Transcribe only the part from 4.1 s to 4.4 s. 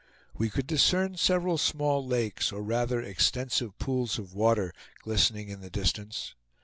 of